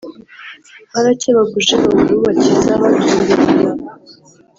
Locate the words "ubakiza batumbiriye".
2.19-3.67